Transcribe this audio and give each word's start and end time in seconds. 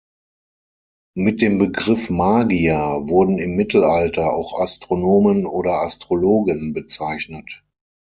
Mit 1.15 1.43
dem 1.43 1.59
Begriff 1.59 2.09
„Magier“ 2.09 2.73
wurden 3.03 3.37
im 3.37 3.55
Mittelalter 3.55 4.33
auch 4.33 4.59
Astronomen 4.59 5.45
oder 5.45 5.81
Astrologen 5.83 6.73
bezeichnet. 6.73 7.61